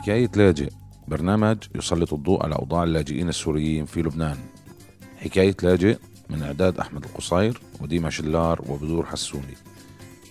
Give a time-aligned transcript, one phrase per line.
[0.00, 0.70] حكاية لاجئ
[1.08, 4.36] برنامج يسلط الضوء على أوضاع اللاجئين السوريين في لبنان.
[5.16, 5.98] حكاية لاجئ
[6.30, 9.54] من إعداد أحمد القصير وديما شلار وبدور حسوني.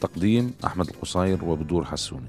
[0.01, 2.27] تقديم أحمد القصير وبدور حسوني.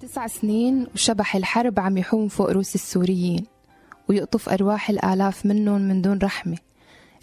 [0.00, 3.46] تسع سنين وشبح الحرب عم يحوم فوق روس السوريين
[4.08, 6.58] ويقطف أرواح الآلاف منهم من دون رحمة.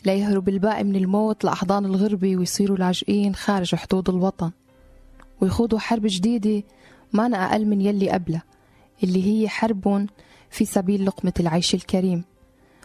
[0.05, 4.51] ليهرب الباقي من الموت لأحضان الغربة ويصيروا لاجئين خارج حدود الوطن.
[5.41, 6.63] ويخوضوا حرب جديدة
[7.13, 8.43] ما أقل من يلي قبلها.
[9.03, 10.07] اللي هي حرب
[10.49, 12.23] في سبيل لقمة العيش الكريم.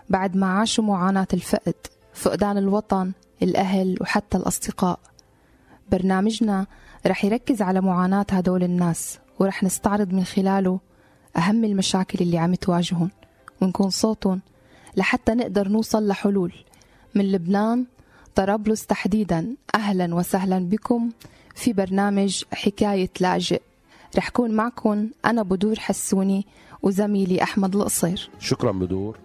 [0.08, 1.74] بعد ما عاشوا معاناة الفقد
[2.14, 3.12] فقدان الوطن
[3.42, 5.00] الأهل وحتى الأصدقاء.
[5.92, 6.66] برنامجنا
[7.06, 10.80] رح يركز على معاناة هدول الناس ورح نستعرض من خلاله
[11.36, 13.10] أهم المشاكل اللي عم تواجههم.
[13.60, 14.40] ونكون صوتهم
[14.96, 16.52] لحتى نقدر نوصل لحلول.
[17.14, 17.86] من لبنان
[18.34, 19.56] طرابلس تحديدا.
[19.74, 21.10] أهلا وسهلا بكم
[21.54, 23.62] في برنامج حكاية لاجئ.
[24.16, 26.46] رح كون معكم أنا بدور حسوني
[26.82, 28.30] وزميلي أحمد القصير.
[28.38, 29.18] شكرا بدور.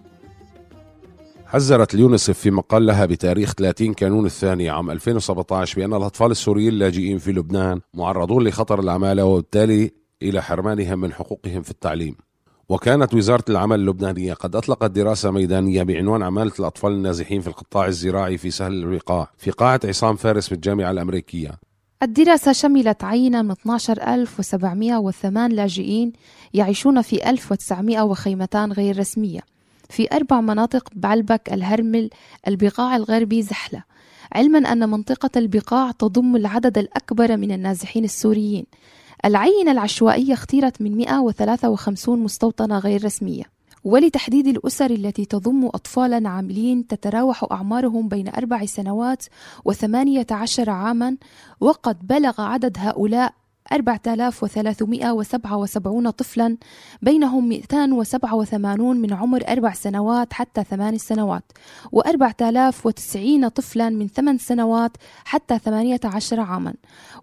[1.46, 7.18] حذرت اليونسف في مقال لها بتاريخ 30 كانون الثاني عام 2017 بأن الأطفال السوريين اللاجئين
[7.18, 9.90] في لبنان معرضون لخطر العمالة وبالتالي
[10.22, 12.16] إلى حرمانهم من حقوقهم في التعليم.
[12.68, 18.38] وكانت وزارة العمل اللبنانية قد أطلقت دراسة ميدانية بعنوان عمالة الأطفال النازحين في القطاع الزراعي
[18.38, 21.67] في سهل الرقاع في قاعة عصام فارس بالجامعة الأمريكية.
[22.02, 26.12] الدراسة شملت عينة من 12708 لاجئين
[26.54, 29.40] يعيشون في 1900 وخيمتان غير رسمية
[29.90, 32.10] في أربع مناطق بعلبك الهرمل
[32.48, 33.82] البقاع الغربي زحلة.
[34.32, 38.66] علما أن منطقة البقاع تضم العدد الأكبر من النازحين السوريين.
[39.24, 43.57] العينة العشوائية اختيرت من 153 مستوطنة غير رسمية.
[43.84, 49.24] ولتحديد الأسر التي تضم أطفالا عاملين تتراوح أعمارهم بين أربع سنوات
[49.64, 51.16] وثمانية عشر عاما
[51.60, 53.34] وقد بلغ عدد هؤلاء
[53.72, 56.56] 4377 طفلا
[57.02, 61.52] بينهم 287 من عمر أربع سنوات حتى ثمان سنوات
[61.96, 64.92] و4090 طفلا من ثمان سنوات
[65.24, 66.74] حتى 18 عاما.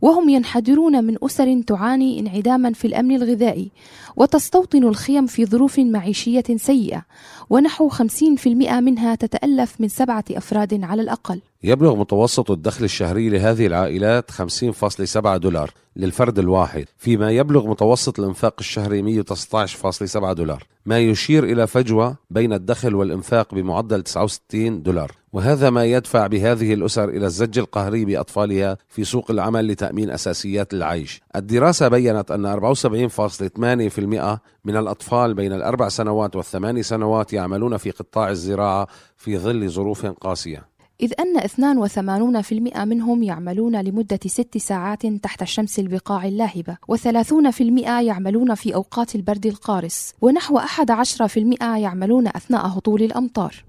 [0.01, 3.71] وهم ينحدرون من أسر تعاني انعداما في الأمن الغذائي
[4.15, 7.05] وتستوطن الخيم في ظروف معيشية سيئة
[7.49, 11.41] ونحو 50% منها تتألف من سبعة أفراد على الأقل.
[11.63, 19.23] يبلغ متوسط الدخل الشهري لهذه العائلات 50.7 دولار للفرد الواحد فيما يبلغ متوسط الإنفاق الشهري
[19.23, 25.11] 119.7 دولار ما يشير إلى فجوة بين الدخل والإنفاق بمعدل 69 دولار.
[25.33, 31.21] وهذا ما يدفع بهذه الأسر إلى الزج القهري بأطفالها في سوق العمل لتأمين أساسيات العيش.
[31.35, 38.87] الدراسة بيّنت أن 74.8% من الأطفال بين الأربع سنوات والثمان سنوات يعملون في قطاع الزراعة
[39.17, 40.74] في ظل ظروف قاسية.
[41.01, 48.75] إذ أن 82% منهم يعملون لمدة ست ساعات تحت شمس البقاع اللاهبة و30% يعملون في
[48.75, 53.65] أوقات البرد القارس ونحو 11% يعملون أثناء هطول الأمطار.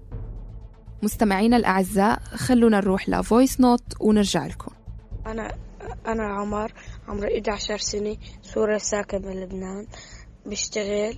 [1.03, 4.71] مستمعينا الأعزاء خلونا نروح ل voice note ونرجع لكم.
[5.25, 5.51] أنا
[6.07, 6.73] أنا عمر
[7.07, 9.87] عمري 11 سنة سوري ساكن بلبنان
[10.45, 11.17] بشتغل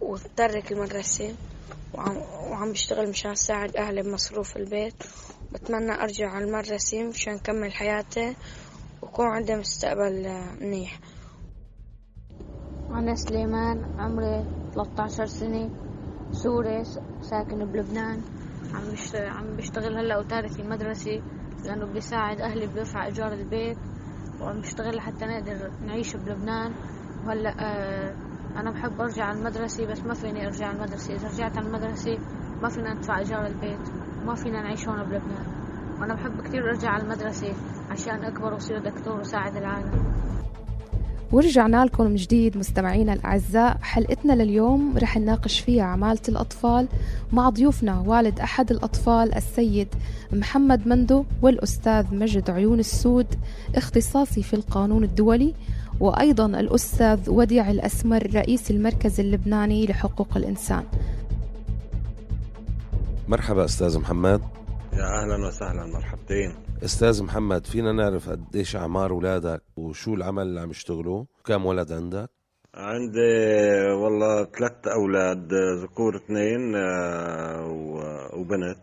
[0.00, 1.34] وترك المدرسة
[1.94, 2.16] وعم,
[2.50, 4.94] وعم بشتغل مشان ساعد أهلي بمصروف البيت.
[5.52, 8.36] بتمنى أرجع على المدرسة مشان أكمل حياتي
[9.02, 10.28] ويكون عندي مستقبل
[10.60, 11.00] منيح.
[12.90, 15.70] أنا سليمان عمري 13 سنة
[16.32, 16.84] سوري
[17.20, 18.22] ساكن بلبنان.
[18.74, 21.22] عم عم بشتغل هلأ وتارك المدرسة
[21.64, 23.78] لأنه بيساعد أهلي بيرفع إيجار البيت
[24.40, 26.74] وعم بشتغل لحتى نقدر نعيش بلبنان.
[27.26, 28.16] وهلأ آه
[28.56, 31.14] أنا بحب أرجع على المدرسة بس ما فيني أرجع على المدرسة.
[31.14, 32.18] إذا رجعت على المدرسة
[32.62, 34.05] ما فينا ندفع إيجار البيت.
[34.26, 35.46] وما فينا نعيش هون بلبنان.
[36.00, 37.52] وأنا بحب كتير أرجع على المدرسة
[37.90, 40.04] عشان أكبر وأصير دكتور وساعد العالم.
[41.32, 43.76] ورجعنا لكم من جديد مستمعينا الأعزاء.
[43.82, 46.88] حلقتنا لليوم رح نناقش فيها عمالة الأطفال
[47.32, 49.88] مع ضيوفنا والد أحد الأطفال السيد
[50.32, 53.26] محمد مندو والأستاذ مجد عيون السود
[53.76, 55.54] اختصاصي في القانون الدولي
[56.00, 60.84] وأيضا الأستاذ وديع الأسمر رئيس المركز اللبناني لحقوق الإنسان.
[63.28, 64.40] مرحبا أستاذ محمد.
[64.92, 66.54] يا أهلا وسهلا مرحبتين.
[66.84, 72.30] أستاذ محمد فينا نعرف قديش أعمار اولادك وشو العمل اللي عم يشتغلوا كم ولد عندك؟
[72.74, 73.40] عندي
[74.02, 75.48] والله ثلاث أولاد
[75.82, 77.66] ذكور اثنين آه،
[78.34, 78.78] وبنت.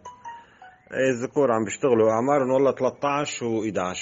[0.93, 2.11] إيه الذكور عم بيشتغلوا.
[2.11, 3.97] أعمارهم والله 13 و11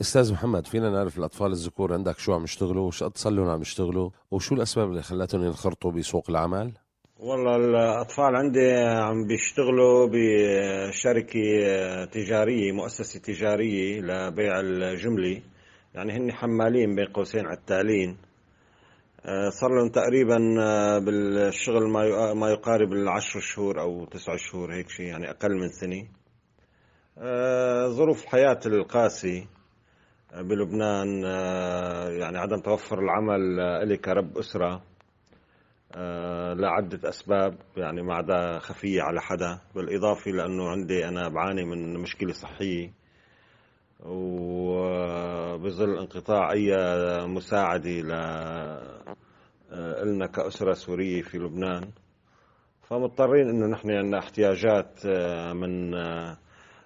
[0.00, 3.60] أستاذ محمد فينا نعرف الأطفال الذكور عندك شو عم يشتغلوا وش قد صار لهم عم
[3.60, 6.72] يشتغلوا وشو الأسباب اللي خلتهم ينخرطوا بسوق العمل؟
[7.20, 11.40] والله الأطفال عندي عم بيشتغلوا بشركة
[12.04, 15.42] تجارية مؤسسة تجارية لبيع الجملي
[15.94, 18.16] يعني هن حمالين بين قوسين عتالين
[19.48, 20.38] صار لهم تقريبا
[20.98, 21.88] بالشغل
[22.36, 26.06] ما يقارب العشر شهور أو تسع شهور هيك شيء يعني أقل من سنة.
[27.88, 29.46] ظروف الحياة القاسي
[30.34, 31.22] بلبنان
[32.20, 33.40] يعني عدم توفر العمل
[33.88, 34.82] لي كرب أسرة.
[36.54, 42.32] لعدة أسباب يعني ما عدا خفية على حدا بالإضافة لأنه عندي أنا بعاني من مشكلة
[42.32, 42.92] صحية
[44.06, 46.76] وبظل انقطاع أي
[47.26, 48.12] مساعدة ل
[50.04, 51.90] لنا كأسرة سورية في لبنان.
[52.82, 55.06] فمضطرين إنه نحن عندنا احتياجات
[55.54, 55.94] من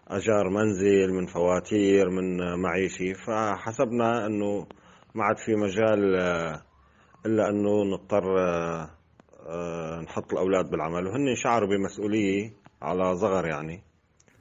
[0.09, 4.67] أجار منزل من فواتير من معيشي فحسبنا إنه
[5.15, 6.17] ما عاد في مجال
[7.27, 8.25] إلا أنه نضطر
[10.03, 11.07] نحط الأولاد بالعمل.
[11.07, 12.53] وهن شعروا بمسؤولية
[12.83, 13.83] على صغر يعني.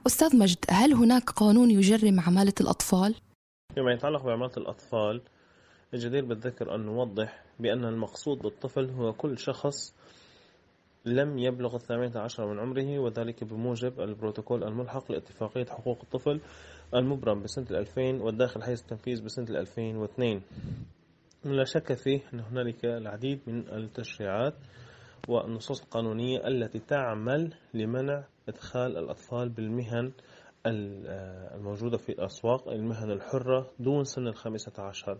[0.06, 3.14] أستاذ مجد هل هناك قانون يجرم عمالة الأطفال؟
[3.74, 5.22] فيما يتعلق بعمالة الأطفال
[5.94, 9.94] الجدير بالذكر أن نوضح بأن المقصود بالطفل هو كل شخص
[11.04, 16.40] لم يبلغ الثامنة عشر من عمره وذلك بموجب البروتوكول الملحق لاتفاقية حقوق الطفل
[16.94, 20.40] المبرم بسنة 2000 والداخل حيث التنفيذ بسنة 2002
[21.44, 24.54] لا شك فيه أن هنالك العديد من التشريعات
[25.28, 30.12] والنصوص القانونية التي تعمل لمنع إدخال الأطفال بالمهن
[30.66, 35.18] الموجودة في الأسواق المهن الحرة دون سن الخامسة عشر.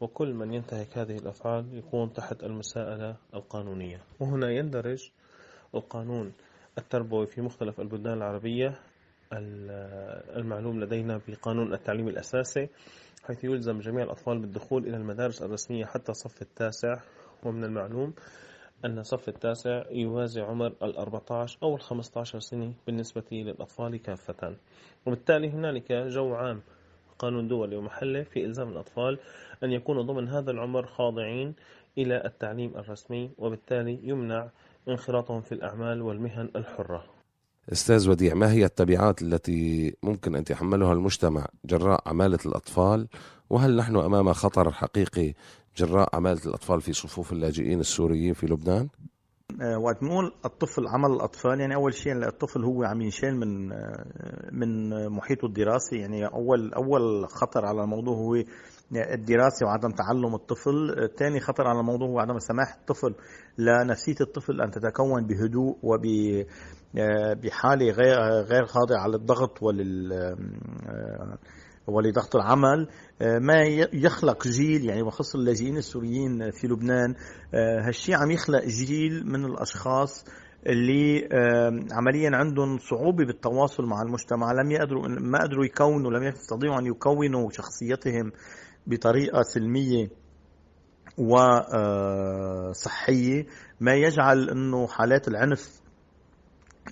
[0.00, 4.00] وكل من ينتهك هذه الأفعال يكون تحت المساءلة القانونية.
[4.20, 5.10] وهنا يندرج
[5.74, 6.32] القانون
[6.78, 8.78] التربوي في مختلف البلدان العربية
[10.36, 12.68] المعلوم لدينا بقانون التعليم الأساسي.
[13.26, 17.00] حيث يلزم جميع الأطفال بالدخول إلى المدارس الرسمية حتى الصف التاسع
[17.44, 18.14] ومن المعلوم
[18.84, 24.56] أن الصف التاسع يوازي عمر الأربعة عشر أو الخمسة عشر سنة بالنسبة للأطفال كافة.
[25.06, 26.62] وبالتالي هنالك جو عام
[27.18, 29.18] قانون دولي ومحلي في إلزام الأطفال
[29.64, 31.54] أن يكونوا ضمن هذا العمر خاضعين
[31.98, 34.48] إلى التعليم الرسمي وبالتالي يمنع
[34.88, 37.15] انخراطهم في الأعمال والمهن الحرة.
[37.72, 43.08] أستاذ وديع ما هي التبعات التي ممكن أن يتحملها المجتمع جراء عمالة الأطفال
[43.50, 45.34] وهل نحن أمام خطر حقيقي
[45.76, 48.88] جراء عمالة الأطفال في صفوف اللاجئين السوريين في لبنان؟
[49.62, 54.04] آه، وقت نقول الطفل عمل الأطفال يعني أول شيء الطفل هو عم ينشال من آه،
[54.52, 55.96] من محيطه الدراسي.
[55.96, 58.34] يعني أول أول خطر على الموضوع هو
[58.92, 63.14] الدراسة وعدم تعلم الطفل، ثاني خطر على الموضوع هو عدم سماح الطفل
[63.58, 66.06] لنفسية الطفل أن تتكون بهدوء وب
[66.98, 70.12] آه، بحالة غير غير خاضعة للضغط ولل
[71.86, 72.88] ولضغط العمل
[73.22, 73.62] آه، ما
[73.92, 77.14] يخلق جيل يعني وخص اللاجئين السوريين في لبنان
[77.54, 80.24] آه، هالشيء عم يخلق جيل من الأشخاص
[80.66, 81.28] اللي
[81.92, 87.50] عمليا عندهم صعوبة بالتواصل مع المجتمع لم يقدروا ما قدروا يكونوا لم يستطيعوا أن يكونوا
[87.50, 88.32] شخصيتهم
[88.86, 90.08] بطريقة سلمية
[91.18, 92.70] وصحيه
[93.40, 93.46] آه،
[93.80, 95.80] ما يجعل إنه حالات العنف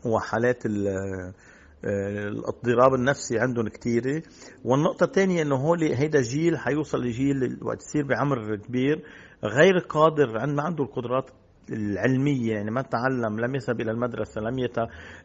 [0.05, 0.62] وحالات
[1.84, 4.22] الاضطراب النفسي عندهم كثيره
[4.64, 9.02] والنقطة الثانية إنه هول هيدا جيل حيوصل لجيل وقت يصير بعمر كبير
[9.44, 11.31] غير قادر عند ما عنده القدرات
[11.70, 14.69] العلمية يعني ما تعلم لم يذهب إلى المدرسة لم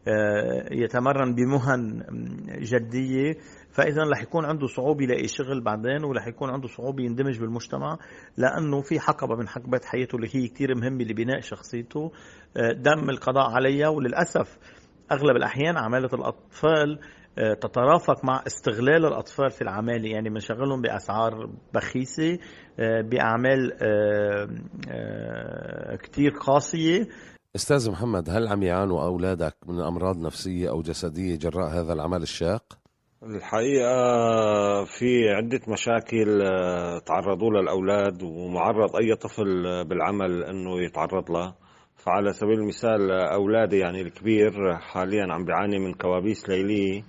[0.07, 2.03] آه، يتمرن بمهن
[2.49, 3.37] جدية.
[3.71, 7.97] فإذا رح يكون عنده صعوبة يلاقي شغل بعدين ورح يكون عنده صعوبة يندمج بالمجتمع
[8.37, 12.11] لأنه في حقبة من حقبات حياته اللي هي كثير مهمة لبناء شخصيته.
[12.57, 14.57] آه، دم القضاء عليها وللأسف
[15.11, 16.99] أغلب الأحيان عمالة الأطفال
[17.37, 20.09] آه، تترافق مع استغلال الأطفال في العمالة.
[20.09, 22.39] يعني بنشغلهم بأسعار بخيسة
[22.79, 24.49] آه، بأعمال آه،
[25.95, 27.07] كثير قاسية.
[27.55, 32.63] أستاذ محمد هل عم يعانوا أولادك من أمراض نفسية أو جسدية جراء هذا العمل الشاق؟
[33.23, 36.39] الحقيقة في عدة مشاكل
[37.05, 41.55] تعرضوا لها الأولاد ومعرض أي طفل بالعمل أنه يتعرض لها.
[41.99, 47.03] فعلى سبيل المثال أولادي يعني الكبير حاليا عم بيعاني من كوابيس ليلية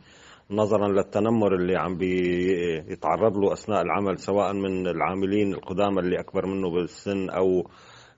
[0.50, 6.70] نظرا للتنمر اللي عم بيتعرض له أثناء العمل سواء من العاملين القدامى اللي أكبر منه
[6.70, 7.68] بالسن أو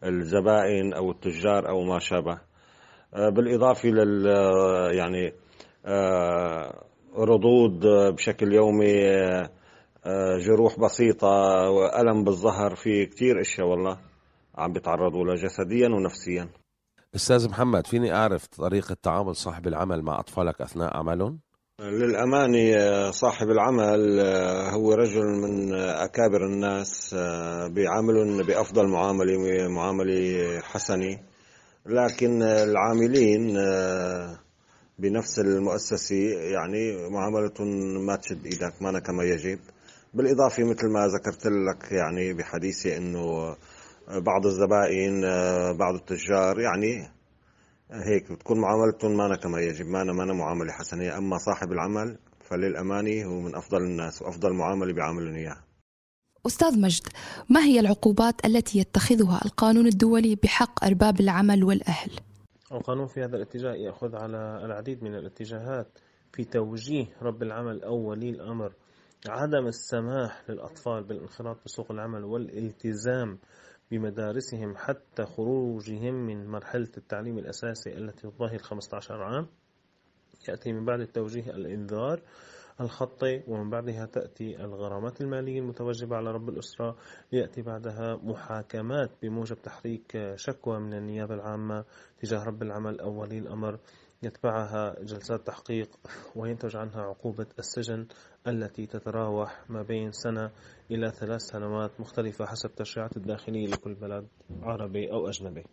[0.04, 2.38] الزبائن أو التجار أو ما شابه.
[3.14, 4.26] آه، بالإضافة لل
[4.96, 5.32] يعني
[5.86, 6.84] آه،
[7.16, 9.08] ردود بشكل يومي
[10.06, 11.28] آه، جروح بسيطة
[11.70, 13.98] وألم بالظهر في كتير أشياء والله
[14.54, 16.61] عم بيتعرضوا لها جسديا ونفسيا.
[17.14, 21.38] أستاذ محمد فيني أعرف طريقة تعامل صاحب العمل مع أطفالك أثناء عملهم
[21.80, 24.20] للأمانة صاحب العمل
[24.70, 27.14] هو رجل من أكابر الناس
[27.70, 31.18] بيعاملهم بأفضل معاملة معاملة حسنة.
[31.86, 33.56] لكن العاملين
[34.98, 36.16] بنفس المؤسسة
[36.52, 39.58] يعني معاملتهم ما تشد إيدك ما كما يجب.
[40.14, 43.56] بالإضافة مثل ما ذكرت لك يعني بحديثي أنه
[44.08, 45.20] بعض الزبائن
[45.76, 47.08] بعض التجار يعني
[47.90, 51.18] هيك بتكون معاملتهم ما كما يجب ما ما معاملة حسنة.
[51.18, 55.64] أما صاحب العمل فللأمانة هو من أفضل الناس وأفضل معاملة بيعاملون إياها.
[56.46, 57.02] أستاذ مجد
[57.48, 62.10] ما هي العقوبات التي يتخذها القانون الدولي بحق أرباب العمل والأهل؟
[62.72, 65.98] القانون في هذا الاتجاه يأخذ على العديد من الاتجاهات
[66.32, 68.72] في توجيه رب العمل أو ولي الأمر.
[69.28, 73.38] عدم السماح للأطفال بالانخراط بسوق العمل والالتزام
[73.92, 79.46] بمدارسهم حتى خروجهم من مرحلة التعليم الأساسي التي تضاهي 15 عام.
[80.48, 82.20] يأتي من بعد التوجيه الإنذار
[82.80, 86.96] الخطي ومن بعدها تأتي الغرامات المالية المتوجبة على رب الأسرة.
[87.32, 91.84] يأتي بعدها محاكمات بموجب تحريك شكوى من النيابة العامة
[92.18, 93.78] تجاه رب العمل أو ولي الأمر.
[94.22, 95.88] يتبعها جلسات تحقيق
[96.36, 98.06] وينتج عنها عقوبة السجن
[98.46, 100.50] التي تتراوح ما بين سنة
[100.90, 104.26] إلى ثلاث سنوات مختلفة حسب تشريعات الداخلية لكل بلد
[104.62, 105.64] عربي أو أجنبي.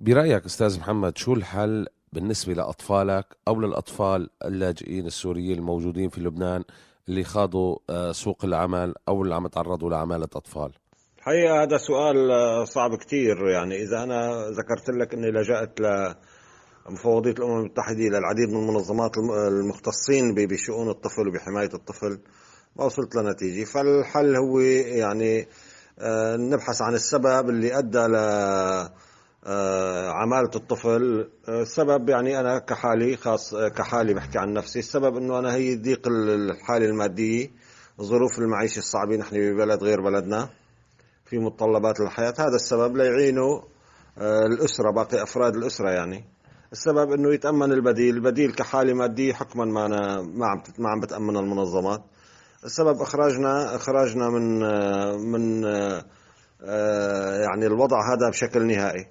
[0.00, 6.64] برأيك أستاذ محمد شو الحل بالنسبة لأطفالك أو للأطفال اللاجئين السوريين الموجودين في لبنان
[7.08, 10.72] اللي خاضوا آه، سوق العمل أو اللي عم يتعرضوا لعمالة أطفال؟
[11.18, 13.48] الحقيقة هذا سؤال آه، صعب كتير.
[13.48, 15.80] يعني إذا أنا ذكرت لك أني لجأت
[16.88, 22.18] لمفوضية الأمم المتحدة للعديد من المنظمات المختصين بشؤون الطفل وبحماية الطفل.
[22.76, 23.64] ما وصلت لنتيجة.
[23.64, 25.48] فالحل هو يعني
[25.98, 28.14] آه، نبحث عن السبب اللي أدى ل
[29.48, 31.30] آه، عمالة الطفل.
[31.48, 36.86] السبب يعني أنا كحالي خاص كحالي بحكي عن نفسي السبب أنه أنا هي ضيق الحالة
[36.86, 37.50] المادية
[38.00, 40.48] ظروف المعيشة الصعبة نحن ببلد غير بلدنا
[41.24, 42.34] في متطلبات الحياة.
[42.38, 43.60] هذا السبب ليعينوا
[44.18, 46.35] آه، الأسرة باقي أفراد الأسرة يعني.
[46.76, 51.36] السبب أنه يتأمن البديل البديل كحالة مادية حكما ما أنا ما عم ما عم بتأمن
[51.36, 52.00] المنظمات.
[52.64, 55.64] السبب إخراجنا إخراجنا من آه، من
[57.44, 59.06] يعني الوضع هذا بشكل نهائي.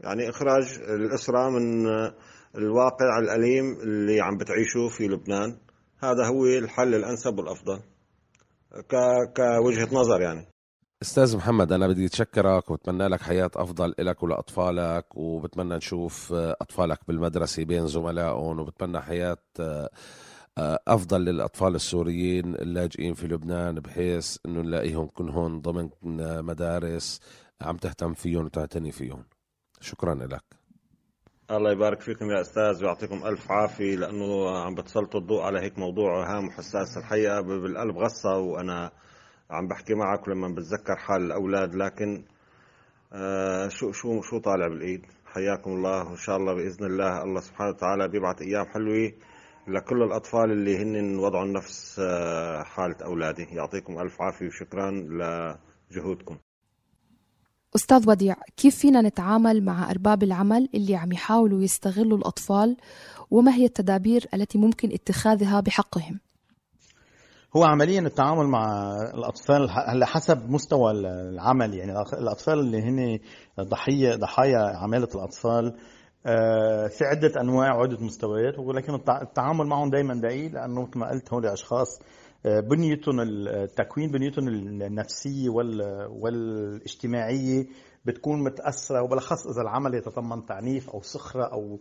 [0.00, 1.86] يعني إخراج الأسرة من
[2.54, 5.56] الواقع الأليم اللي عم بتعيشه في لبنان.
[5.98, 7.80] هذا هو الحل الأنسب والأفضل.
[9.36, 10.46] كوجهة نظر يعني.
[11.02, 17.64] أستاذ محمد أنا بدي أتشكرك وبتمنى لك حياة أفضل لك ولأطفالك وبتمنى نشوف أطفالك بالمدرسة
[17.64, 19.38] بين زملائهم وبتمنى حياة
[20.88, 25.90] أفضل للأطفال السوريين اللاجئين في لبنان بحيث إنه نلاقيهم هون ضمن
[26.44, 27.20] مدارس
[27.60, 29.24] عم تهتم فيهم وتعتني فيهم.
[29.80, 30.44] شكرا لك
[31.50, 36.36] الله يبارك فيكم يا أستاذ ويعطيكم ألف عافية لأنه عم بتسلطوا الضوء على هيك موضوع
[36.36, 38.92] هام وحساس الحقيقة بالقلب غصة وأنا
[39.50, 42.24] عم بحكي معك ولما بتذكر حال الأولاد لكن
[43.12, 47.70] آه شو شو شو طالع بالإيد؟ حياكم الله وإن شاء الله بإذن الله الله سبحانه
[47.70, 49.12] وتعالى بيبعث أيام حلوة
[49.68, 53.42] لكل الأطفال اللي هن وضعوا نفس آه حالة أولادي.
[53.42, 54.90] يعطيكم ألف عافية وشكرا
[55.90, 56.36] لجهودكم.
[57.76, 62.76] أستاذ وديع كيف فينا نتعامل مع أرباب العمل اللي عم يحاولوا يستغلوا الأطفال؟
[63.30, 66.20] وما هي التدابير التي ممكن اتخاذها بحقهم؟
[67.56, 71.74] هو عمليا التعامل مع الأطفال هلا حسب مستوى العمل.
[71.74, 73.18] يعني الأطفال اللي هن
[73.60, 75.74] ضحيه ضحايا عمالة الأطفال
[76.26, 81.32] آه، في عدة أنواع وعدة مستويات ولكن التعامل معهم دائما دقيق لأنه مثل ما قلت
[81.32, 82.00] هول اشخاص
[82.44, 85.48] بنيتهم التكوين بنيتهم النفسية
[86.08, 87.66] والاجتماعية
[88.04, 91.78] بتكون متأثرة وبالأخص إذا العمل يتضمن تعنيف أو سخرة أو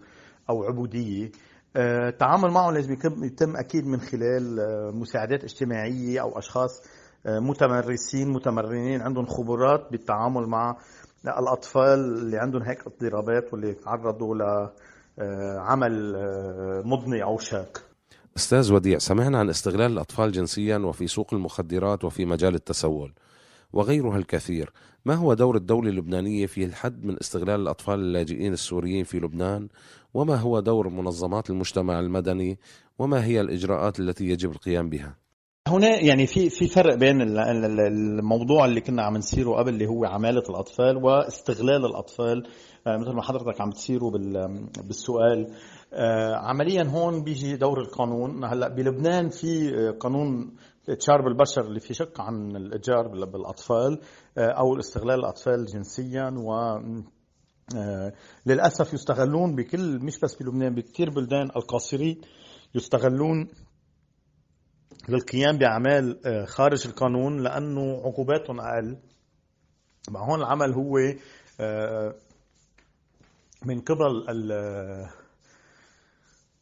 [0.49, 1.25] أو عبودية.
[1.25, 1.29] آه،
[1.75, 2.93] التعامل معهم لازم
[3.23, 6.81] يتم أكيد من خلال آه، مساعدات اجتماعية أو أشخاص
[7.25, 10.77] آه، متمرسين متمرنين عندهم خبرات بالتعامل مع
[11.25, 14.35] الأطفال اللي عندهم هيك اضطرابات واللي تعرضوا
[15.17, 16.15] لعمل
[16.85, 17.83] مضني أو شاق.
[18.37, 23.13] أستاذ وديع سمعنا عن استغلال الأطفال جنسيا وفي سوق المخدرات وفي مجال التسول.
[23.73, 24.71] وغيرها الكثير.
[25.05, 29.67] ما هو دور الدولة اللبنانية في الحد من استغلال الأطفال اللاجئين السوريين في لبنان؟
[30.13, 32.59] وما هو دور منظمات المجتمع المدني؟
[32.99, 35.17] وما هي الإجراءات التي يجب القيام بها؟
[35.67, 40.43] هنا يعني في في فرق بين الموضوع اللي كنا عم نسيره قبل اللي هو عمالة
[40.49, 42.47] الأطفال واستغلال الأطفال.
[42.87, 44.11] آه، مثل ما حضرتك عم تسيروا
[44.83, 45.53] بالسؤال.
[45.93, 48.43] آه، عمليا هون بيجي دور القانون.
[48.43, 50.55] هلأ بلبنان في آه، قانون
[50.89, 54.01] اتشار بالبشر اللي في شق عن الاتجار بالأطفال
[54.37, 56.79] آه، أو الاستغلال الأطفال جنسيا و
[58.45, 62.21] للأسف يستغلون بكل مش بس بلبنان بكثير بلدان القاصرين
[62.75, 63.47] يستغلون
[65.09, 68.97] للقيام بأعمال خارج القانون لأنه عقوباتهم أقل.
[70.11, 70.97] مع هون العمل هو
[73.65, 74.23] من قبل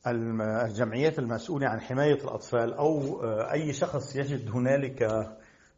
[0.07, 5.03] الجمعيات المسؤولة عن حماية الأطفال أو آه، أي شخص يجد هنالك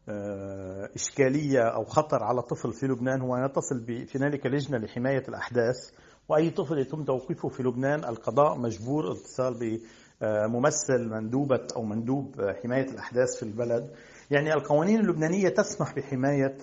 [0.08, 5.90] آه، إشكالية أو خطر على طفل في لبنان هو يتصل في هنالك لجنة لحماية الأحداث
[6.28, 9.80] وأي طفل يتم توقيفه في لبنان القضاء مجبور الاتصال
[10.20, 13.90] بممثل مندوبة أو مندوب حماية الأحداث في البلد.
[14.30, 16.56] يعني القوانين اللبنانية تسمح بحماية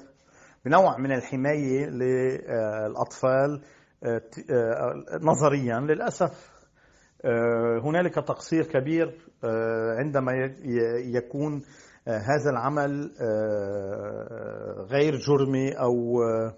[0.65, 3.61] بنوع من الحماية للأطفال
[4.03, 6.54] آه، آه، نظريا للأسف.
[7.83, 9.17] هنالك تقصير كبير
[9.99, 10.31] عندما
[11.15, 11.61] يكون
[12.07, 16.53] آه، هذا العمل آه، غير جرمي أو آه،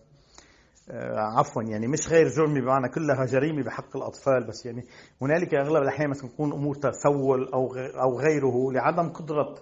[1.19, 4.85] عفوا يعني مش غير جرمي بمعنى كلها جريمة بحق الأطفال بس يعني
[5.21, 9.55] هنالك أغلب الأحيان مثلا تكون أمور تسول أو أو غيره لعدم قدرة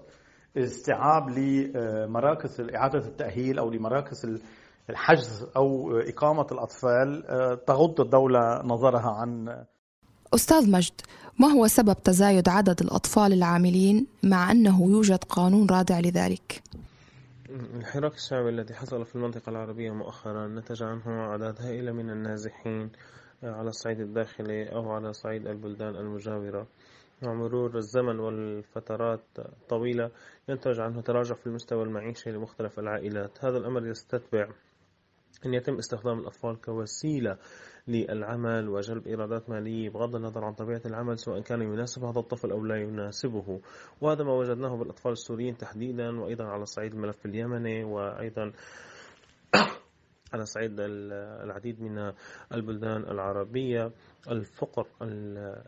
[0.58, 4.42] استيعاب لمراكز إعادة التأهيل أو لمراكز
[4.90, 7.24] الحجز أو إقامة الأطفال
[7.66, 9.66] تغض الدولة نظرها عن
[10.34, 11.01] أستاذ مجد
[11.39, 16.63] ما هو سبب تزايد عدد الأطفال العاملين مع أنه يوجد قانون رادع لذلك؟
[17.50, 22.89] الحراك الشعبي الذي حصل في المنطقة العربية مؤخرا نتج عنه أعداد هائلة من النازحين
[23.44, 26.67] على الصعيد الداخلي أو على صعيد البلدان المجاورة
[27.22, 29.22] مع مرور الزمن والفترات
[29.70, 30.12] طويلة
[30.50, 34.48] ينتج عنه تراجع في المستوى المعيشي لمختلف العائلات هذا الأمر يستتبع
[35.46, 37.38] أن يتم استخدام الأطفال كوسيلة
[37.88, 42.65] للعمل وجلب إيرادات مالية بغض النظر عن طبيعة العمل سواء كان يناسب هذا الطفل أو
[42.65, 43.62] لا يناسبه.
[44.01, 48.51] وهذا ما وجدناه بالأطفال السوريين تحديدا وأيضا على صعيد الملف اليمني وأيضا
[50.34, 52.12] على صعيد العديد من
[52.54, 53.92] البلدان العربية.
[54.32, 54.88] الفقر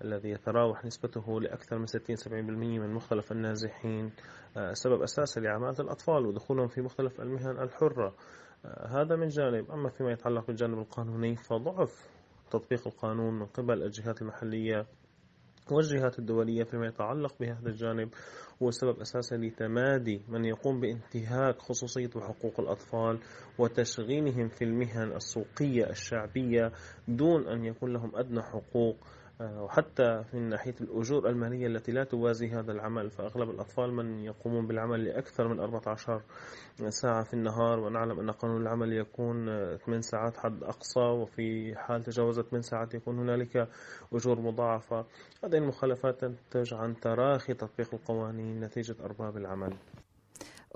[0.04, 4.12] الذي يتراوح نسبته لأكثر من 60-70% من مختلف النازحين
[4.58, 8.14] آه، سبب أساسي لعمالة الأطفال ودخولهم في مختلف المهن الحرة.
[8.90, 9.72] هذا من جانب.
[9.72, 12.10] أما فيما يتعلق بالجانب القانوني فضعف
[12.52, 14.86] تطبيق القانون من قبل الجهات المحلية
[15.72, 18.10] والجهات الدولية فيما يتعلق بهذا الجانب
[18.64, 23.20] هو سبب أساسي لتمادي من يقوم بانتهاك خصوصية وحقوق الأطفال
[23.60, 26.72] وتشغيلهم في المهن السوقية الشعبية
[27.08, 28.98] دون أن يكون لهم أدنى حقوق.
[29.42, 35.06] وحتى من ناحية الأجور المالية التي لا توازي هذا العمل فأغلب الأطفال من يقومون بالعمل
[35.06, 36.22] لأكثر من 14
[36.90, 37.80] ساعة في النهار.
[37.80, 39.46] ونعلم أن قانون العمل يكون
[39.78, 43.70] 8 ساعات حد أقصى وفي حال تجاوزت 8 ساعات يكون هنالك
[44.14, 45.06] أجور مضاعفة.
[45.44, 49.74] هذه المخالفات تنتج عن تراخي تطبيق القوانين نتيجة أرباب العمل.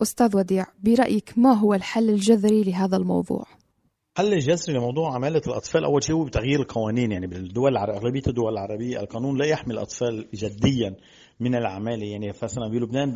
[0.01, 3.60] أستاذ وديع برأيك ما هو الحل الجذري لهذا الموضوع؟
[4.21, 5.83] حل الجذري لموضوع عمالة الأطفال.
[5.83, 10.95] أول شيء هو بتغيير القوانين يعني بالدول أغلبية الدول العربية القانون لا يحمي الأطفال جديا
[11.39, 12.05] من العمالة.
[12.05, 13.13] يعني مثلا بلبنان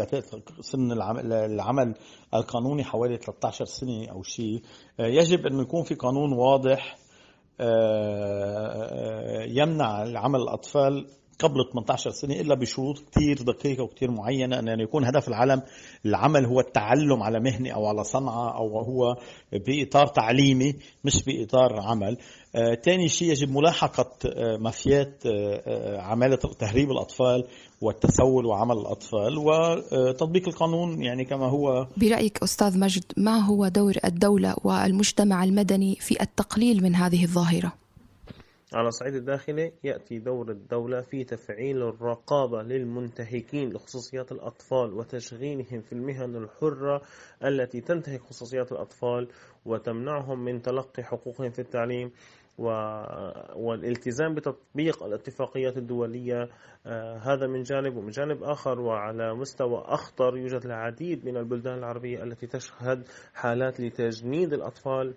[0.59, 1.95] سن العمل
[2.33, 4.61] القانوني حوالي 13 سنة أو شيء.
[4.99, 6.97] آه، يجب أنه يكون في قانون واضح
[7.59, 7.65] آه،
[8.91, 11.07] آه، يمنع عمل الأطفال
[11.39, 15.61] قبل 18 سنة إلا بشروط كثير دقيقة وكثير معينة أن يكون هدف العالم
[16.05, 19.17] العمل هو التعلم على مهنة أو على صنعة أو هو
[19.51, 22.17] بإطار تعليمي مش بإطار عمل
[22.83, 27.47] ثاني آه شيء يجب ملاحقة آه مافيات آه, آه، عمالة تهريب الأطفال
[27.81, 34.55] والتسول وعمل الأطفال وتطبيق القانون يعني كما هو برأيك أستاذ مجد ما هو دور الدولة
[34.63, 37.84] والمجتمع المدني في التقليل من هذه الظاهرة؟
[38.75, 46.35] على الصعيد الداخلي يأتي دور الدولة في تفعيل الرقابة للمنتهكين لخصوصيات الأطفال وتشغيلهم في المهن
[46.35, 47.01] الحرة
[47.43, 49.27] التي تنتهك خصوصيات الأطفال
[49.65, 52.11] وتمنعهم من تلقي حقوقهم في التعليم
[53.55, 56.49] والالتزام بتطبيق الاتفاقيات الدولية.
[56.85, 62.23] آه، هذا من جانب ومن جانب آخر وعلى مستوى أخطر يوجد العديد من البلدان العربية
[62.23, 65.13] التي تشهد حالات لتجنيد الأطفال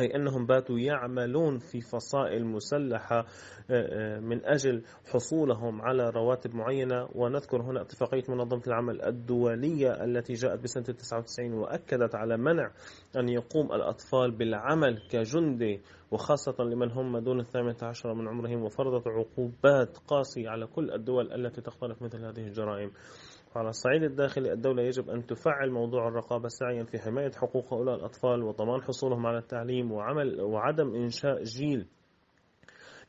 [0.00, 3.26] أي أنهم باتوا يعملون في فصائل مسلحة آه،
[3.70, 7.08] آه، من أجل حصولهم على رواتب معينة.
[7.14, 12.70] ونذكر هنا اتفاقية منظمة العمل الدولية التي جاءت بسنة 99 وأكدت على منع
[13.16, 19.98] أن يقوم الأطفال بالعمل كجندي وخاصة لمن هم دون الثامنة عشر من عمرهم وفرضت عقوبات
[20.08, 22.90] قاسية على كل الدول التي تختلف مثل هذه الجرائم.
[23.56, 28.42] على الصعيد الداخلي الدولة يجب أن تفعل موضوع الرقابة سعيا في حماية حقوق هؤلاء الأطفال
[28.42, 31.86] وضمان حصولهم على التعليم وعمل وعدم إنشاء جيل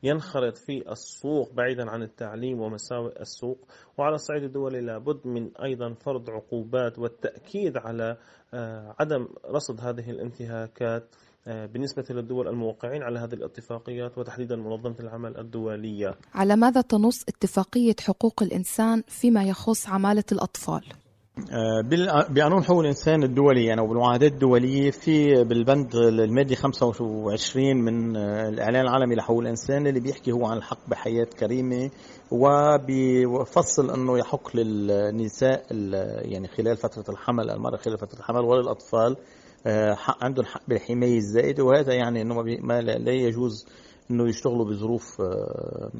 [0.02, 3.58] ينخرط في السوق بعيدا عن التعليم ومساوئ السوق.
[3.98, 8.16] وعلى الصعيد الدولي لابد من أيضا فرض عقوبات والتأكيد على
[8.54, 11.14] آه، عدم رصد هذه الانتهاكات
[11.46, 18.42] بالنسبة للدول الموقعين على هذه الاتفاقيات وتحديدا منظمة العمل الدولية على ماذا تنص اتفاقية حقوق
[18.42, 20.82] الإنسان فيما يخص عمالة الأطفال؟
[22.30, 29.40] بقانون حقوق الإنسان الدولي يعني وبالمعاهدات الدولية في بالبند المادي 25 من الإعلان العالمي لحقوق
[29.40, 31.90] الإنسان اللي بيحكي هو عن الحق بحياة كريمة
[32.32, 35.66] وبيفصل أنه يحق للنساء
[36.24, 39.16] يعني خلال فترة الحمل المرأة خلال فترة الحمل وللأطفال
[39.66, 43.66] آه، حق عندهم حق بالحماية الزائده وهذا يعني إنه ما لا يجوز
[44.10, 45.90] إنه يشتغلوا بظروف آه،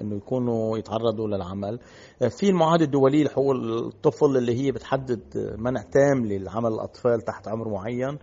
[0.00, 1.80] إنه يكونوا يتعرضوا للعمل.
[2.22, 7.68] آه، في المعاهدة الدولية لحقوق الطفل اللي هي بتحدد منع تام للعمل الأطفال تحت عمر
[7.68, 8.18] معين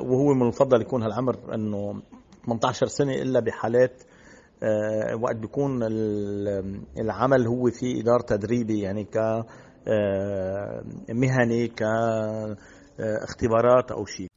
[0.00, 2.02] وهو من المفضل يكون هالعمر إنه
[2.46, 4.02] 18 سنة إلا بحالات
[5.20, 5.82] وقت بيكون
[6.98, 9.44] العمل هو في إدارة تدريبي يعني ك
[11.08, 11.82] مهني ك
[13.00, 14.28] اختبارات أو شيء.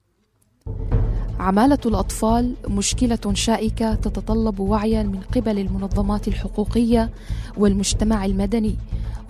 [1.39, 7.09] عمالة الأطفال مشكلة شائكة تتطلب وعيا من قبل المنظمات الحقوقية
[7.57, 8.75] والمجتمع المدني.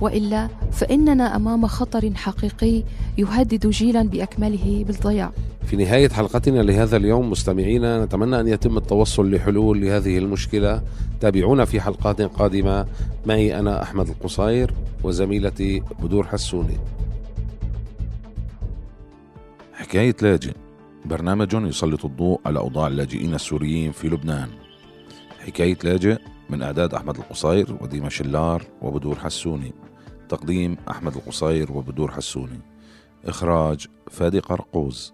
[0.01, 2.83] وإلا فإننا أمام خطر حقيقي
[3.17, 5.31] يهدد جيلا بأكمله بالضياع.
[5.65, 10.81] في نهاية حلقتنا لهذا اليوم مستمعينا نتمنى أن يتم التوصل لحلول لهذه المشكلة.
[11.21, 12.85] تابعونا في حلقات قادمة
[13.25, 16.77] معي أنا أحمد القصير وزميلتي بدور حسوني.
[19.73, 20.53] حكاية لاجئ
[21.05, 24.49] برنامج يسلط الضوء على أوضاع اللاجئين السوريين في لبنان
[25.39, 26.17] حكاية لاجئ
[26.49, 29.73] من إعداد أحمد القصير وديما شلار وبدور حسوني
[30.29, 32.59] تقديم أحمد القصير وبدور حسوني.
[33.25, 35.13] إخراج فادي قرقوز.